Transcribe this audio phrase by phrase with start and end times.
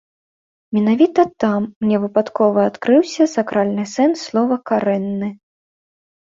[0.77, 5.29] Менавіта там мне выпадкова адкрыўся сакральны сэнс слова карэнны.